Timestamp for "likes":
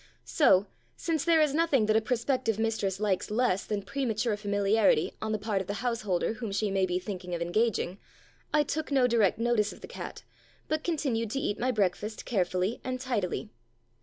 2.99-3.29